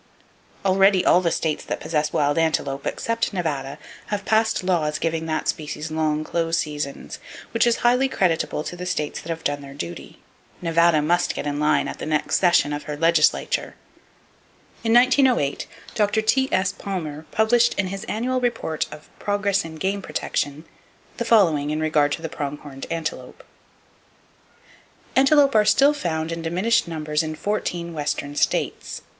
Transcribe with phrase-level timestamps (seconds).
[0.65, 3.77] Already all the states that possess wild antelope, except Nevada,
[4.07, 7.19] have passed laws giving that species long close seasons;
[7.51, 10.17] which is highly creditable to the states that have done their duty.
[10.59, 13.75] Nevada must get in line at the next session of her legislature!
[14.83, 16.23] In 1908, Dr.
[16.23, 16.71] T.S.
[16.71, 20.65] Palmer published in his annual report of "Progress in Game Protection"
[21.17, 23.43] the following in regard to the prong horned antelope:
[25.15, 29.03] "Antelope are still found in diminished numbers in fourteen western states.